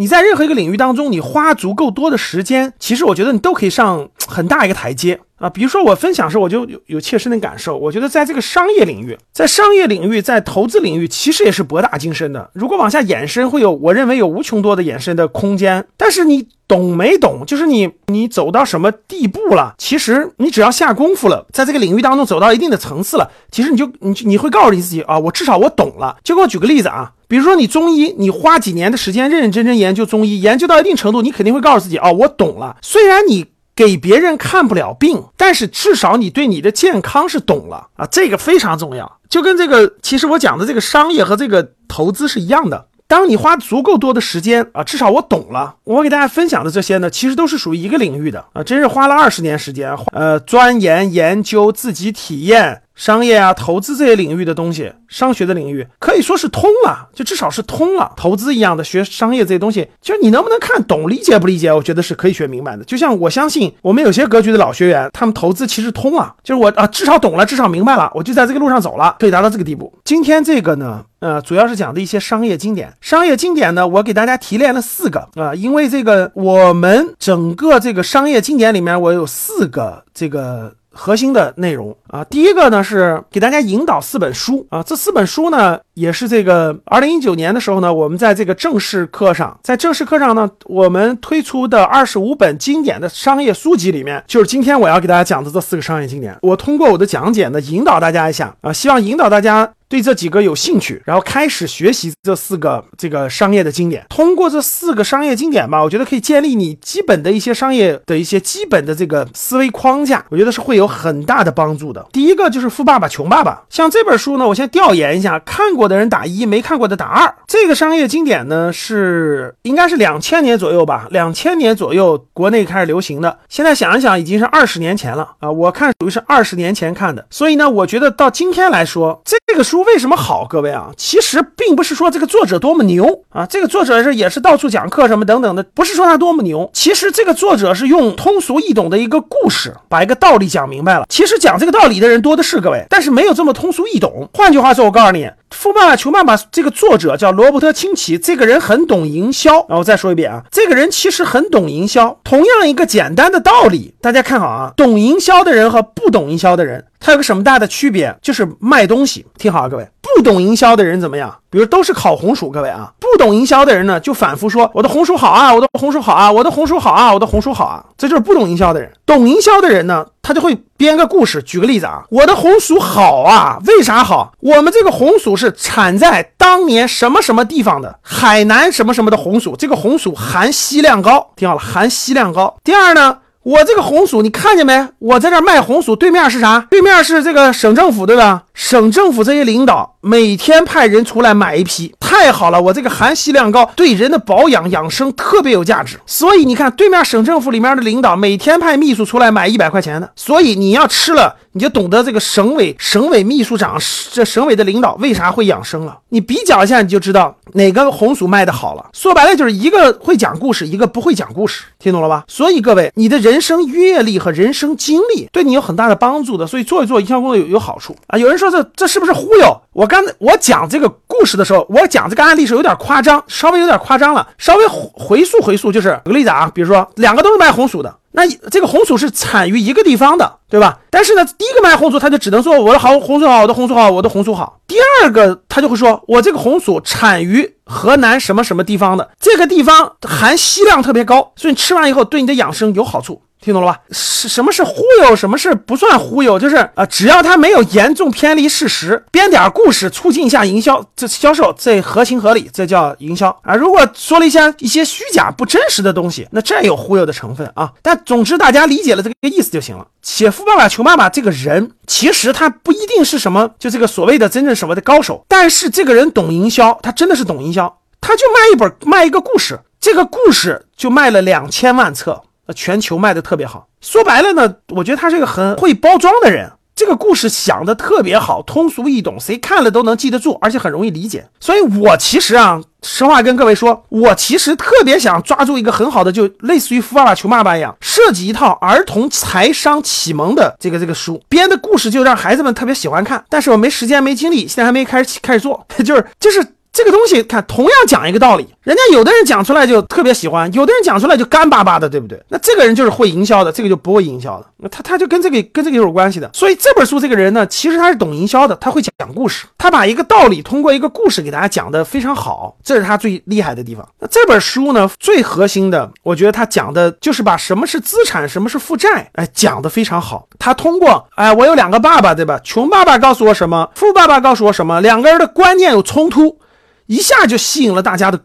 [0.00, 5.18] 你在任何一个领域当中，你花足够多的时间，其实我觉得你都可以上很大一个台阶。
[5.38, 5.48] 啊。
[5.50, 12.50] 比如说我分享时候，我就有有切身的感受，我觉得在这个商业领域，在商业领域，在投资领域，其实也是博大精深的。
[12.54, 15.86] 如果往下延伸，会有我认为有无穷多的延伸的空间。
[15.96, 17.44] 但是你懂没懂？
[17.46, 19.74] 就是你你走到什么地步了？
[19.78, 26.16] 其实你只要下功夫了，在这个领域当中走到一定的层次了，其实你就你你会告诉你自己啊，我至少我懂了。
[26.22, 27.12] 就给我举个例子啊。
[27.26, 32.78] 比如说你中医，你花几年的时间认认真真研究中医，研究到一定程度，你肯定会告诉自己啊，我懂了。
[32.80, 33.44] 虽然你
[33.78, 39.20] 给别人看不了病，但是至少你对你的健康是懂了啊，这个非常重要。
[39.28, 42.88] 就跟这个，其实我讲的这个商业和这个投资是一样的。
[43.06, 45.76] 当你花足够多的时间啊，至少我懂了。
[45.84, 52.82] 我给大家分享的这些呢，其实都是属于一个领域的啊，真是花了二十年时间，呃，钻研研究，自己体验。
[52.98, 58.12] 商业啊，投资这些领域的东西，商学的领域可以说是通了，就至少是通了。
[58.16, 62.82] 投资一样的学商业这些东西，就是你能不能看懂、理解不理解，我觉得是可以学明白的。
[62.82, 69.96] 就像我相信我们有些格局的老学员，他们投资其实通了，就是我啊，至少懂了，至少明白了，我就在这个路上走了，可以达到这个地步。
[70.02, 72.92] 今天这个呢，呃，主要是讲的一些商业经典。
[73.00, 80.74] 商业经典呢，我给大家提炼了四个啊，因为这个我们整个这个商业经典里面，我有四个这个。
[80.98, 96.36] 核心的内容啊，第一个呢是给大家引导四本书啊，这四本书呢也是这个二零一九年的时候呢，我们在这个正式课上，在正式课上呢，我们推出的二十五本经典的商业书籍里面，就是今天我要给大家讲的这四个商业经典。
[96.42, 99.72] 我通过我的讲解呢，引导大家一下啊，希望引导大家。
[99.88, 104.04] 对这几个有兴趣，然后开始学习这四个这个商业的经典。
[104.08, 112.06] 通过这四个商业经典吧，我觉得可以建立你基本的一些商业的一些基本的这个思维框架，我觉得是会有很大的帮助的。
[112.12, 117.34] 第一个就是《富爸爸穷爸爸》，像这本书呢，我先调研一下，看过的人打一，没看过的打二。
[117.46, 123.38] 这个商业经典呢是应该是两千年左右吧，两千年左右国内开始流行的。
[123.48, 125.50] 现在想一想，已经是二十年前了啊！
[125.50, 129.82] 我看属于是二十年前看的，所以呢，我觉得到今天来说，这个书。
[129.82, 130.46] 为什么好？
[130.48, 136.70] 各位啊，其实并不是说这个作者多么牛啊，这个作者是也是到处讲课什么等等的，不是说他多么牛。
[136.72, 141.04] 其实这个作者是用通俗易懂的一个故事，把一个道理讲明白了。
[141.08, 144.28] 其实讲这个道理的人多的是，各位，但是没有这么通俗易懂。
[144.32, 145.28] 换句话说，我告诉你。
[145.50, 149.66] 富爸爸穷爸爸这个作者叫罗伯特清崎，这个人很懂营销。
[149.68, 152.18] 然后再说一遍啊，这个人其实很懂营销。
[152.22, 158.14] 同样一个简单的道理，大家看好啊，懂营销的人和不懂营销的人，他有个什么大的区别？
[158.22, 159.26] 就是卖东西。
[159.36, 161.34] 听好啊，各位，不懂营销的人怎么样？
[161.50, 168.92] 比如都是烤红薯，各位啊，不懂营销的人呢，就反复说我的红薯好啊，我的红薯好啊，我的红薯好啊，我的红薯好啊，这就是不懂营销的人。
[169.06, 171.42] 懂营销的人呢，他就会编个故事。
[171.42, 174.32] 举个例子啊，我的红薯好啊，为啥好？
[174.40, 182.54] 我们这个红薯是产在当年什么什么地方的海南什么什么的红薯，这个红薯含硒量高，听好了，含硒量高。
[182.62, 183.18] 第二呢？
[183.48, 184.88] 我这个红薯，你看见没？
[184.98, 186.66] 我在这卖红薯，对面是啥？
[186.68, 188.42] 对面是这个省政府，对吧？
[188.52, 192.60] 省政府这些领导每天派人出来买一批，太好了！
[192.60, 195.98] 我这个含硒量高，对人的保养养生特别有价值。
[196.04, 200.10] 所以你看，对面省政府里面的领导每天派秘书出来买一百块钱的。
[200.14, 203.76] 所以你要吃了，你就懂得这个省委省委秘书长
[204.12, 205.98] 这省委的领导为啥会养生了。
[206.10, 208.90] 你比较一下，你就知道哪个红薯卖的好了。
[208.92, 212.24] 说白了，就是一个会讲故事，一个不会讲故事，听懂了吧？
[212.28, 213.38] 所以各位，你的人。
[213.48, 218.18] 生阅历和人生经历对你有很大的帮助的，所以做一做营销工作有有好处啊。
[218.18, 219.58] 有人说这这是不是忽悠？
[219.72, 227.96] 我刚才我讲这个故事的时候，我讲这个案例是有点夸张，稍微有点夸张了，稍微回溯回溯，就是举个例子啊，比如说两个都是卖红薯的。
[228.12, 230.78] 那这个红薯是产于一个地方的，对吧？
[230.90, 234.60] 但是呢，第一个卖红薯，他就只能说我的好红薯好，我的红薯好，我的红薯好。
[234.66, 243.22] 第二个他就会说，我这个红薯产于河南什么什么地方的，这个地方含硒量特别高，所以你吃完以后对你的养生有好处。
[243.40, 243.80] 听懂了吧？
[243.92, 245.14] 是什么是忽悠？
[245.14, 246.38] 什么是不算忽悠？
[246.38, 253.54] 就是啊，只要他没有严重偏离事实，编点故事促进一下营销，这销售这合情合理，这叫营销啊。
[253.54, 257.72] 如果说了一些一些虚假不真实的东西，那这有忽悠的成分啊。
[257.80, 259.86] 但总之大家理解了这个意思就行了。
[260.02, 272.22] 写富爸爸穷爸爸这个人，其实他不一定是什么就这个所谓的真正什么的高手，但是这个人懂营销，他真的是懂营销，他就卖一本卖一个故事，这个故事就卖了两千万册。
[272.54, 273.68] 全球卖的特别好。
[273.80, 276.52] 说白了呢，我觉得他是一个很会包装的人。
[276.74, 281.28] 这个故事想的特别好，通俗易懂，谁看了都能记得住，而且很容易理解。
[281.40, 293.24] 所以我其实啊，实话跟各位说，我其实特别想抓住一个很好的，就类似于《富爸爸穷爸爸》一样，设计一套儿童财商启蒙的这个这个书，编的故事就让孩子们特别喜欢看。
[293.28, 296.46] 但是我没时间，没精力，现在还没开始开始做，就 是就是。
[296.78, 302.22] 这个东西，看同样讲一个道理，人家有的人讲出来就特别喜欢，有的人讲出来就干巴巴的，对不对？
[302.28, 304.46] 那这个人就是会营销的，这个就不会营销的。
[304.58, 306.30] 那他他就跟这个跟这个有关系的。
[306.32, 313.84] 所以这本书这个人呢，其实他是懂营销的，他会讲故事，他把一个道理通过一个故事给大家讲的非常好，这是他最厉害的地方。
[313.98, 320.28] 那这本书呢，最核心的，我觉得他讲的就是把什么是资产，什么是负债，哎，讲的非常好。
[320.38, 322.40] 他通过，哎，我有两个爸爸，对吧？
[322.44, 326.38] 穷爸爸告诉我什么，富爸爸告诉我什么，两个人的观念有冲突。
[326.88, 328.20] 一下就吸引了大家的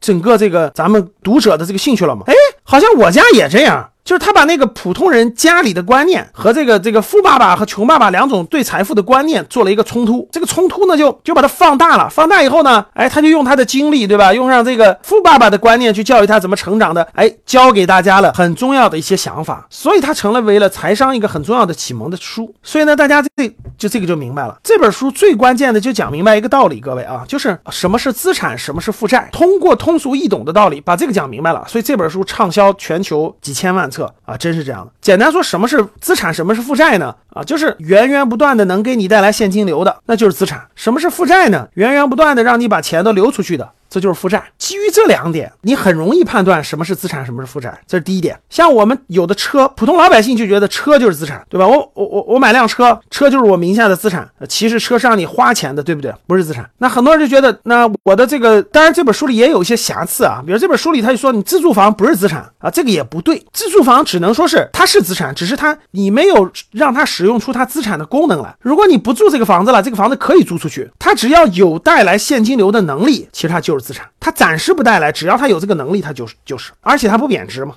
[0.00, 2.22] 整个这个咱们读者的这个兴趣了嘛？
[2.26, 3.90] 哎，好像我家也这样。
[4.04, 14.34] 就是他把那个普通人家里的观念和这个这个富爸爸和穷爸爸两种对财富的观念做了一个冲突，这个冲突呢就就把它放大了，放大以后呢，哎，他就用他的经历，对吧？
[14.34, 22.54] 用上这个富爸爸的观念去教育他怎么成长的，哎，教给大家了很重要的一些想法，所以他成了为了财商一个很重要的启蒙的书。
[22.62, 23.48] 所以呢，大家这
[23.78, 33.90] 就这个就明白了，这本书最关键的就讲明白一个道理，各位啊，就是什么是资产，什么是负债，通过通俗易懂的道理把这个讲明白了，所以这本书畅销全球几千万。
[33.94, 34.92] 测啊，真是这样的。
[35.00, 37.14] 简单说，什么是资产，什么是负债呢？
[37.30, 40.66] 啊，就是源源不断的能给你带来现金流的，那就是资产。
[40.74, 41.68] 什么是负债呢？
[41.74, 43.70] 源源不断的让你把钱都流出去的。
[43.94, 44.42] 这就是负债。
[44.58, 47.78] 基于这两点，你很容易判断什么是资产，什么是负债。
[47.86, 48.36] 这是第一点。
[48.50, 51.64] 像我们有的车，普通老百姓就觉得车就是资产，对吧？
[51.64, 54.28] 我我我我买辆车，车就是我名下的资产。
[54.48, 56.12] 其实车是让你花钱的，对不对？
[56.26, 56.68] 不是资产。
[56.78, 60.42] 那很多人就觉得，那我的这个，当然这本书里也有一些瑕疵啊。
[60.44, 63.46] 比如这本书里他就说，你自住房不是资产啊，这个也不对。
[63.52, 68.52] 自住房只能说是它是资产，只是它你没有让它使用出它资产的功能来。
[68.58, 74.08] 如果你不住这个房子了，这个房子可以租出去，它只要有带来现金流的能力，其实它就是资产。
[74.18, 77.76] 它暂时不带来，只要它有这个能力，它就是就是，而且它不贬值嘛。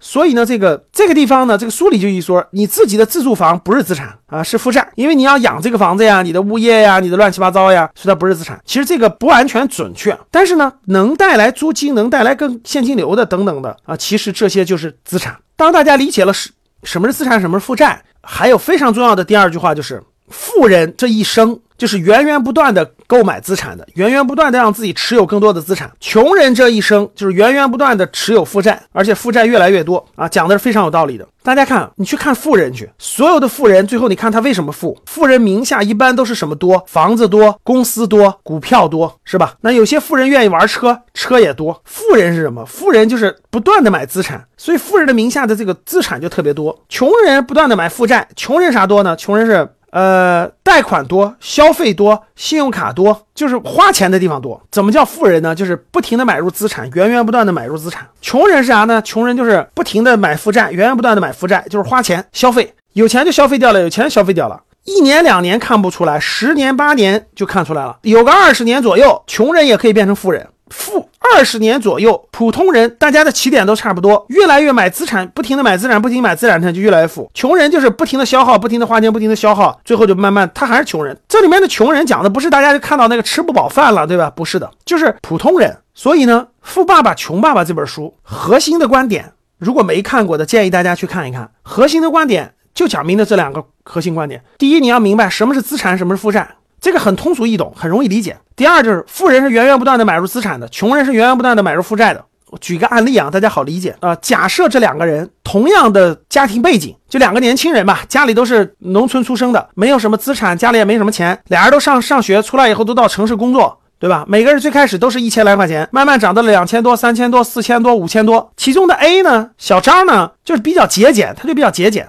[0.00, 8.60] 所以呢，这个这个地方呢，这个书里就一说，你自己的自住房不是资产啊，是负债，因为你要养这个房子呀，你的物业呀，你的乱七八糟呀，所以它不是资产。
[8.66, 15.34] 其实这个不完全准确，但是呢，能带来租金，能带来更现金流的等等的啊，其实这些就是资产。
[15.56, 16.50] 当大家理解了是
[16.82, 21.58] 什么是资产，什么是负债，还有非常重要的第二句话就是，富人这一生。
[21.76, 25.90] 就是源源不断的购买资产的，源源不断的让自己持有更多的资产。
[26.00, 31.26] 穷人这一生就是源源不断的持有负债，而且负债越来越多啊，讲的是非常有道理的。
[31.42, 34.96] 大家看，你去看富人去，所有的富人最后你看他为什么富？
[35.04, 36.82] 富人名下一般都是什么多？
[36.86, 39.54] 房子多，公司多，股票多，是吧？
[39.60, 41.78] 那有些富人愿意玩车，车也多。
[41.84, 42.64] 富人是什么？
[42.64, 46.82] 富人就是不断的买资产，所以富人的名下的这个资产就特别多。
[46.88, 49.14] 穷人不断的买负债，穷人啥多呢？
[49.16, 49.68] 穷人是。
[49.94, 54.60] 呃，贷款多，消费多，信用卡多，就是花钱的地方多。
[54.72, 55.54] 怎么叫富人呢？
[55.54, 58.04] 就是不停的买入资产，源源不断的买入资产。
[58.20, 59.00] 穷人是啥呢？
[59.02, 64.60] 穷人就是不停的买负债，源源不断的买负债，就是花钱消费，有钱就消费掉了，有钱消费掉了。
[64.82, 67.96] 一年两年看不出来，十年八年就看出来了。
[68.02, 70.44] 有个二十年左右，穷人也可以变成富人。
[70.76, 77.30] 富二十年左右，普通人大家的起点都差不多，越来越买资产，不停的买资产，不停买资产，他就越来越富。
[77.32, 81.16] 穷人就是不停的消耗，不停的花钱，不停的消耗，最后就慢慢他还是穷人。
[81.28, 84.28] 这里面的穷人讲的不是大家就看到那个吃不饱饭了，对吧？
[84.28, 85.78] 不是的，就是普通人。
[85.94, 91.50] 所以呢，《富爸爸穷爸爸》这本书核心的观点，如果没看过的，建议大家去看一看。
[91.62, 96.56] 核心的观点就讲明了这两个核心观点：第一，你要明白什么是资产，什么是负债。
[96.80, 98.36] 这个很通俗易懂，很容易理解。
[98.56, 102.24] 第二就是富人是源源不断的买入资产的，穷人是源源不断的买入负债的。
[102.50, 104.14] 我举个案例啊，大家好理解啊。
[104.16, 114.24] 假设这两个人同样的家庭背景，就两个年轻人吧，家里都是农村出生的，没有什么资产，家里也没什么钱，俩人都上上学，出来以后都到城市工作，对吧？
[114.28, 118.52] 每个人最开始都是一千来块钱，慢慢涨到了两千多、三千多、四千多、五千多。
[118.56, 122.06] 其中的 A 呢，小张呢，就是比较节俭，他就比较节俭，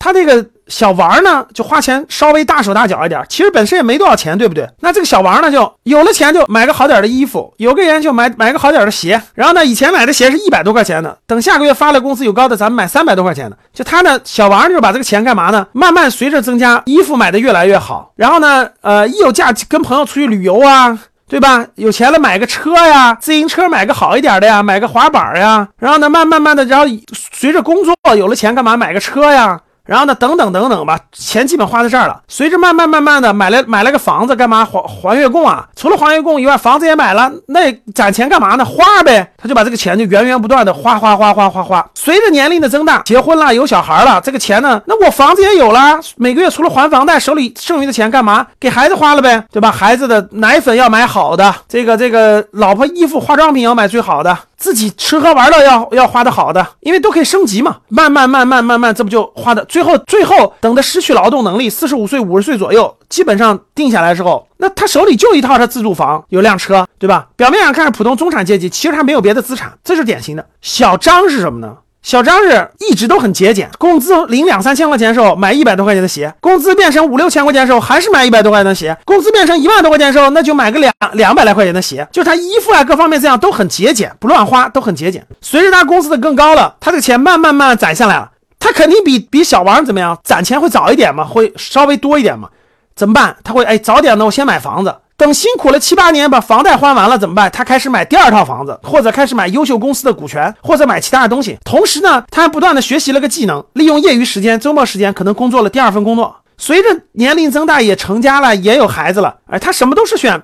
[0.00, 0.44] 他这个。
[0.70, 4.64] 小王呢，就花钱稍微大手大脚一点，其实本身也没多少钱，对不对？
[4.78, 13.58] 那这个小王呢，就有了钱就买个好点的衣服，有个人就买买个好点的鞋，然后呢，以前买的鞋是一百多块钱的，等下个月发了工资有高的，咱们买三百多块钱的。
[13.74, 15.66] 就他呢，小王就是把这个钱干嘛呢？
[15.72, 20.96] 慢慢随着增加，衣服买的越来越好，然后呢，呃，一有假跟朋友出去旅游啊，
[21.28, 21.66] 对吧？
[21.74, 28.76] 有钱了买个车呀，自行车买个好一点的呀，买个滑板呀，然后呢，慢慢慢的，然后随着工作有了钱干嘛？
[28.76, 29.60] 买个车呀。
[29.90, 32.20] 然后呢，等等等等吧，钱基本花在这儿了。
[32.28, 35.66] 随着慢慢慢慢的买了买了个房子，干嘛还还月供啊？
[35.74, 38.64] 除了还月供以外，房子也买了，那攒钱干嘛呢？
[38.64, 39.32] 花呗。
[39.36, 41.84] 他就把这个钱就源源不断的花花花花花花。
[41.96, 48.46] 随着年龄的增大，结婚了，有小孩了，这个钱呢，那我房子也有了，每个月除了还房贷，手里剩余的钱干嘛？
[48.60, 49.72] 给孩子花了呗，对吧？
[49.72, 54.38] 孩子的奶粉要买好的，这个这个老婆衣服化妆品要买最好的。
[54.60, 57.78] 自己吃喝玩乐要要花的好的，因为都可以升级嘛。
[57.88, 59.64] 慢慢慢慢慢慢，这不就花的？
[59.64, 67.28] 最后最后等他失去劳动能力，四十五岁五十岁左右，基本上定下来之后，那他手里就一套他自住房，有辆车，对吧？
[67.36, 70.46] 表面上看是普通中产阶级，其实他没有别的资产，这是典型的。
[70.60, 71.78] 小张是什么呢？
[72.02, 85.26] 小张是一直都很节俭，工资领两三千块钱的时候买一百多块钱的鞋，工资变成五六千块钱的时候还是买一百多块钱的鞋，工资变成一万多块钱的时候那就买个两两百来块钱的鞋，就他衣服啊各方面这样都很节俭，不乱花，都很节俭。
[85.42, 92.48] 随着他工资的更高了，他这个钱慢慢慢攒下来了，他肯定比比小王怎么样攒钱会早一点嘛，会稍微多一点嘛？
[92.96, 93.36] 怎么办？
[93.44, 94.94] 他会哎早点呢，我先买房子。
[95.20, 97.50] 等辛苦了七八年，把房贷还完了怎么办？
[97.50, 101.58] 他开始买第二套房子，或者开始买优秀公司的股权，或者买其他的东西。
[101.62, 106.34] 同时呢，他还不断的学习了个技能，利用业余时间、周末时间，可能工作了第二份工作。
[106.56, 109.36] 随着年龄增大，也成家了，也有孩子了。
[109.50, 110.42] 哎，他什么都是选。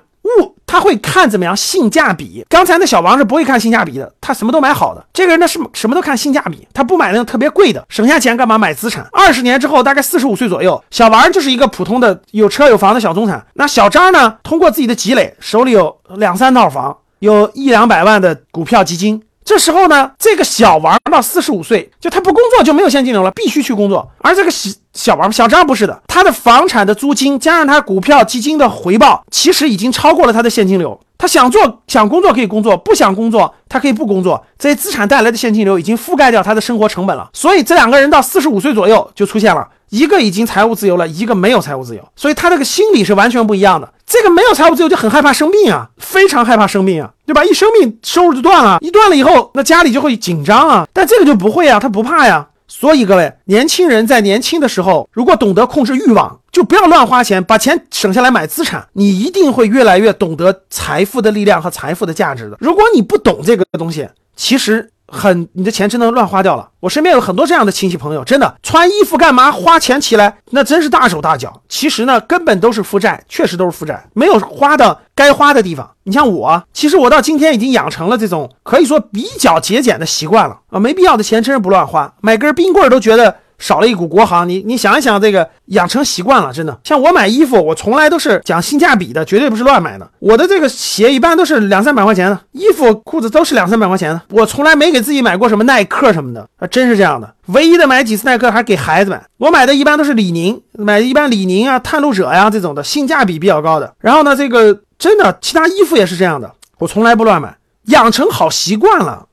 [0.67, 5.03] 他会看怎么样性价比，刚才那小王是不会看性价比的，他什么都买好的。
[5.13, 9.07] 这个人呢是什么都看性价比，他不买那种特别贵的，省下钱干嘛买资产？
[9.13, 13.43] 二十年之后，大概四十五岁左右，小王就是一个普通的有车有房的小中产。
[13.53, 19.23] 那小张呢，通过自己的积累，手里有两三套房，有一两百万的股票基金。
[19.47, 24.05] 这时候呢，这个小王到四十五岁，就他不工作就没有现金流了，必须去工作。
[24.17, 30.99] 而这个小小王小张不是的，他的房产的租金加上他股票基金的回报，其实已经超过了他的现金流。
[31.17, 34.45] 他想做想工作可以工作，不想工作他可以不工作。
[34.59, 37.29] 这些资产带来的现金流已经覆盖掉他的生活成本了。
[37.31, 39.65] 所以这两个人到四十五岁左右就出现了。
[39.89, 43.89] 一个已经财务自由了，一个没有财务自由，所以他这个心理是完全不一样的。
[44.07, 47.43] 这个没有财务自由就很害怕生病啊，非常害怕生病啊，对吧？
[47.43, 50.87] 一生病收入就断了，一断了以后，那家里就会紧张啊。
[50.93, 52.47] 但这个就不会啊，他不怕呀。
[52.69, 62.57] 所以各位年轻人在年轻的时候，如果懂得控制欲望，就不要乱花钱，把钱省下来买资产，你一定会越来越懂得财富的力量和财富的价值的。
[62.61, 64.89] 如果你不懂这个东西，其实。
[65.07, 66.69] 很，你的钱真的乱花掉了。
[66.79, 71.61] 我身边有很多这样的亲戚朋友，真的穿衣服干嘛花钱起来，那真是大手大脚。
[71.69, 75.89] 其实呢，根本都是负债，确实都是负债，没有花的该花的地方。
[76.03, 83.37] 你像我，其实我到今天已经养成了这种可以说比较节俭的习惯了啊，没必要的钱真是不乱花，买根冰棍都觉得。
[83.57, 86.79] 少了一股国行，你你想一想，这个养成习惯了，真的。
[86.83, 90.09] 像我买衣服，我从来都是讲性价比的，绝对不是乱买的。
[90.19, 97.33] 我的这个鞋一般都是两三百块钱的，衣服裤子都是两三百块钱的，我从来没给自己买过什么耐克什么的啊，真是这样的。
[97.47, 103.91] 唯一的买几次耐克还给孩子买，我买的一般都是李宁，买的一般李宁啊、探路者呀这种的，性价比比较高的。
[103.99, 109.25] 然后呢，这个真的，其他衣服也是这样的，我从来不乱买，养成好习惯了，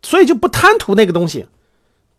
[0.00, 1.44] 所以就不贪图那个东西。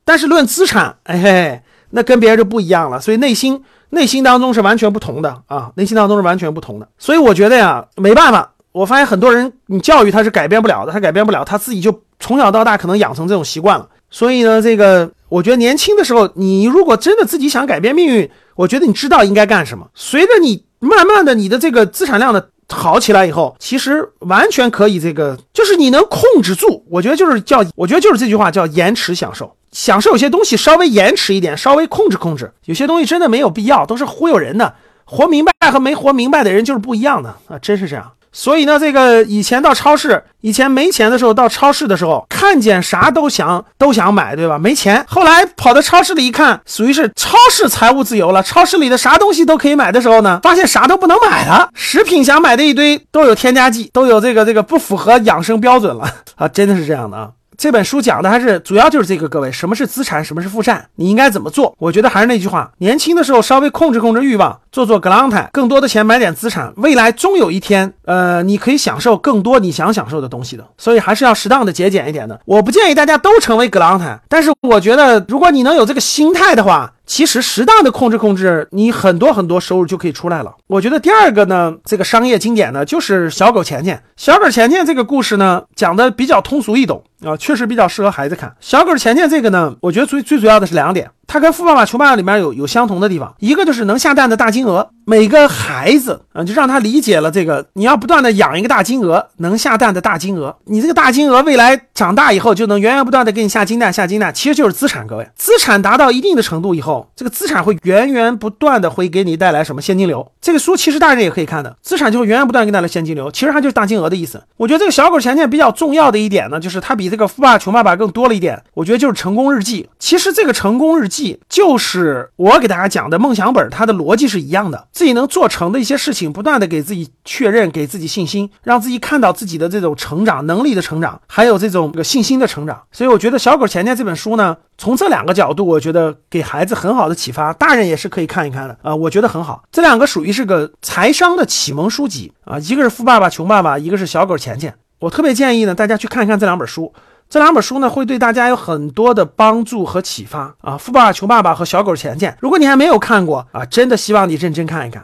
[0.08, 6.88] 但是论资产，哎嘿，那跟别人就不一样了，所以内心内心当中是完全不同的啊，内心当中是完全不同的。
[6.98, 13.86] 所以我觉得呀，没办法，我发现很多人你教育他是改变不了的，他改变不了，他自己就从小到大可能养成这种习惯了。
[14.10, 19.86] 所以呢，这个我觉得年轻的时候，你如果真的自己想改变命运，我觉得你知道应该干什么。
[19.94, 26.86] 随着你慢慢的你的这个资产量的好起来以后，其实完全可以这个，就是你能控制住。
[26.90, 29.54] 我觉得就是叫，我觉得就是这句话叫延迟享受。
[29.78, 34.74] 享受有些东西稍微延迟一点，稍微控制控制，有些东西真的没有必要，都是忽悠人的。
[35.06, 38.12] 活明白和没活明白的人就是不一样的啊，真是这样。
[38.32, 44.58] 所以呢，这个以前到超市，以前没钱的时候到超市的时候，看见啥都想都想买，对吧？
[44.58, 48.42] 没钱，后来跑到超市里一看，属于是超市财务自由了。
[48.42, 51.70] 超市里的啥东西都可以买的时候呢，发现啥都不能买了。
[51.76, 57.30] 食品想买的一堆都有添加剂，都有这个这个不符合养生标准了啊，真的是这样的啊。
[57.58, 61.76] 这本书讲的还是主要就是这个，各位，什么是资产，什么是负债，你应该怎么做？
[61.80, 70.64] 我觉得还是那句话，年轻的时候稍微控制控制欲望，做做格朗泰，更多的钱买点资产，未来终有一天，呃，你可以享受更多你想享受的东西的。
[70.78, 72.40] 所以还是要适当的节俭一点的。
[72.46, 76.94] 我不建议大家都成为格朗泰，但是我觉得如果你能有这个心态的话。
[77.08, 80.54] 其实适当的控制控制，你很多很多收入就可以出来了。
[80.68, 84.04] 我觉得第二个呢，这个商业经典呢，就是小狗钱钱。
[84.18, 88.54] 小狗钱钱这个故事呢，讲的比较通俗易懂啊，确实比较适合孩子看。
[88.60, 91.10] 小狗钱钱这个呢，我觉得最最主要的是两点。
[91.28, 105.08] 它跟《富爸爸穷爸爸》里面有有相同的地方，一个就是能下蛋的大金鹅，每个孩子啊，就让他理解了这个，你要不断的养一个大金鹅，能下蛋的大金鹅，你这个大金鹅未来长大以后就能源源不断的给你下金蛋，下金蛋，其实就是资产。
[105.08, 110.30] 各位，资产达到一定的程度以后，这个资产会源源不断的会给你带来什么现金流？
[110.42, 114.44] 这个书其实大人也可以看的，资产就会源源不断给你带来现金流，其实它就是大金鹅的意思。
[114.58, 119.88] 我觉得这个小狗钱钱比较重要的一点呢，就是它比这个《富爸爸穷爸爸》更多了一点，我觉得就是成功日记。
[120.00, 121.40] 其实这个成功日记。
[121.48, 124.88] 就是我给大家讲的梦想本，它的逻辑是一样的。
[124.98, 132.82] 自己能做成的一些事情，不断的给自己确认，给自己信心，让自己看到自己的这种成长能力的成长，还有这种个信心的成长。
[132.92, 139.62] 所以我觉得《小狗钱钱》这本书呢，从这两个角度，我觉得给孩子很好的启发，大人也是可以看一看的啊，我觉得很好。
[139.72, 144.72] 这两个属于是个财商的启蒙书籍啊，一个是《富爸爸穷爸爸》，一个是《小狗钱钱》。
[144.98, 146.92] 我特别建议呢，大家去看一看这两本书。
[147.30, 150.76] 这两本书呢，会对大家有很多的帮助和启发啊！
[150.78, 155.04] 《富爸爸穷爸爸》和《小狗钱钱》，如果你还没有看过啊，真的希望你认真看一看。